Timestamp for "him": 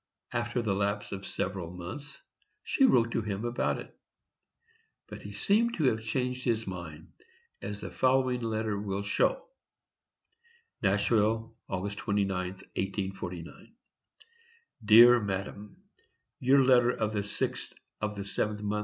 3.21-3.45